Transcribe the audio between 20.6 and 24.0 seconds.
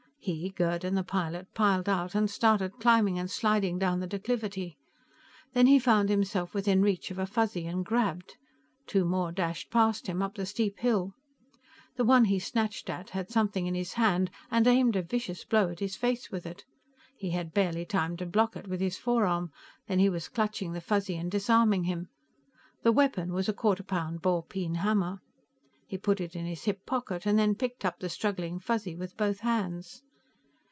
the Fuzzy and disarming him; the weapon was a quarter